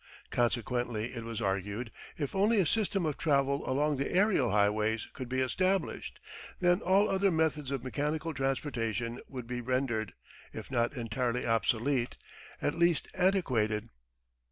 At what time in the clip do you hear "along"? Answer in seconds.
3.69-3.97